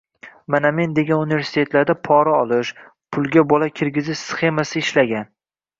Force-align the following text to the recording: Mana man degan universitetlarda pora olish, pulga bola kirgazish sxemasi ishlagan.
Mana 0.53 0.71
man 0.77 0.95
degan 0.99 1.21
universitetlarda 1.25 1.97
pora 2.09 2.33
olish, 2.39 2.73
pulga 3.17 3.47
bola 3.53 3.73
kirgazish 3.81 4.27
sxemasi 4.31 4.85
ishlagan. 4.87 5.35